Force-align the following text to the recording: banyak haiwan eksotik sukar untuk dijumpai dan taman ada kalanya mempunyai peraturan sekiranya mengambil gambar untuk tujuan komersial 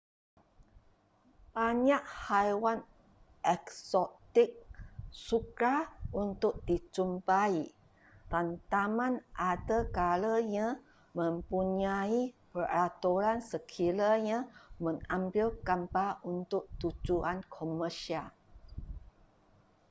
banyak 1.55 2.01
haiwan 2.25 2.79
eksotik 3.53 4.51
sukar 5.25 5.81
untuk 6.23 6.53
dijumpai 6.67 7.59
dan 8.31 8.47
taman 8.71 9.13
ada 9.51 9.79
kalanya 9.97 10.67
mempunyai 11.17 12.19
peraturan 12.53 13.37
sekiranya 13.51 14.39
mengambil 14.83 15.47
gambar 15.67 16.11
untuk 16.33 16.63
tujuan 16.81 17.37
komersial 17.55 18.27